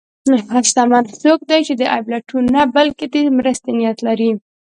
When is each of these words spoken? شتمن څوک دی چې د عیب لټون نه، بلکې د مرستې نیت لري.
شتمن 0.67 1.03
څوک 1.21 1.39
دی 1.49 1.59
چې 1.67 1.73
د 1.75 1.81
عیب 1.93 2.05
لټون 2.13 2.43
نه، 2.55 2.61
بلکې 2.75 3.05
د 3.13 3.15
مرستې 3.37 3.69
نیت 3.79 3.97
لري. 4.07 4.31